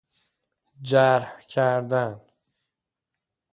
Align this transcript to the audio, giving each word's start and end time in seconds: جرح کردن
جرح 0.81 1.39
کردن 1.47 2.21